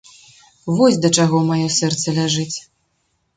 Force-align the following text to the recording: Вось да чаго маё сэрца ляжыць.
Вось 0.77 0.97
да 1.03 1.11
чаго 1.17 1.41
маё 1.51 1.67
сэрца 1.77 2.15
ляжыць. 2.17 2.57